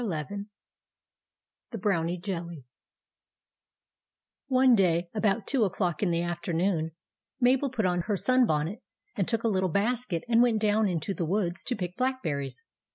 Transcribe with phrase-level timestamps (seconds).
[0.03, 0.07] XL
[1.69, 2.65] THE BROWNIE JELLY
[4.47, 6.93] ONE day, about two o'clock in the afternoon,
[7.39, 8.79] Mabel put on her sun bonnet
[9.15, 12.65] and took a little basket and went down into the woods to pick black berries.